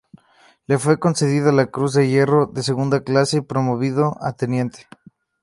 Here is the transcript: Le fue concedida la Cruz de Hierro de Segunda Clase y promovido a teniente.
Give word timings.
Le 0.65 0.79
fue 0.79 0.97
concedida 0.97 1.51
la 1.51 1.67
Cruz 1.67 1.93
de 1.93 2.09
Hierro 2.09 2.47
de 2.47 2.63
Segunda 2.63 3.01
Clase 3.01 3.37
y 3.37 3.41
promovido 3.41 4.17
a 4.19 4.33
teniente. 4.33 4.87